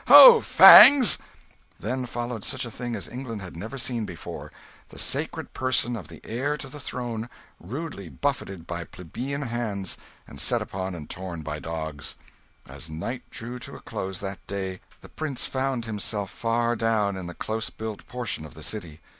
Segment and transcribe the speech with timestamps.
[0.07, 1.19] ho, Fangs!"
[1.79, 4.51] Then followed such a thing as England had never seen before
[4.89, 10.41] the sacred person of the heir to the throne rudely buffeted by plebeian hands, and
[10.41, 12.15] set upon and torn by dogs.
[12.67, 17.27] As night drew to a close that day, the prince found himself far down in
[17.27, 19.01] the close built portion of the city.